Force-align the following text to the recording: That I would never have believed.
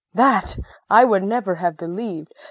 That 0.15 0.57
I 0.89 1.05
would 1.05 1.23
never 1.23 1.53
have 1.57 1.77
believed. 1.77 2.33